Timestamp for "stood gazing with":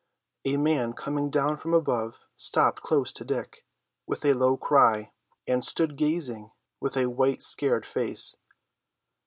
5.63-6.97